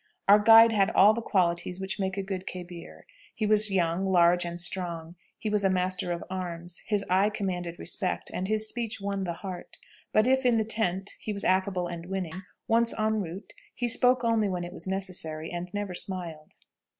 "Our 0.27 0.39
guide 0.39 0.71
had 0.71 0.89
all 0.95 1.13
the 1.13 1.21
qualities 1.21 1.79
which 1.79 1.99
make 1.99 2.17
a 2.17 2.23
good 2.23 2.47
khebir. 2.47 3.05
He 3.35 3.45
was 3.45 3.69
young, 3.69 4.03
large, 4.03 4.45
and 4.45 4.59
strong; 4.59 5.13
he 5.37 5.47
was 5.47 5.63
a 5.63 5.69
master 5.69 6.11
of 6.11 6.23
arms; 6.27 6.79
his 6.87 7.05
eye 7.07 7.29
commanded 7.29 7.77
respect, 7.77 8.31
and 8.33 8.47
his 8.47 8.67
speech 8.67 8.99
won 8.99 9.25
the 9.25 9.33
heart. 9.33 9.77
But 10.11 10.25
if 10.25 10.43
in 10.43 10.57
the 10.57 10.65
tent 10.65 11.11
he 11.19 11.31
was 11.33 11.43
affable 11.43 11.85
and 11.85 12.07
winning, 12.07 12.41
once 12.67 12.97
en 12.97 13.21
route 13.21 13.53
he 13.75 13.87
spoke 13.87 14.23
only 14.23 14.49
when 14.49 14.63
it 14.63 14.73
was 14.73 14.87
necessary, 14.87 15.51
and 15.51 15.71
never 15.71 15.93
smiled." 15.93 16.55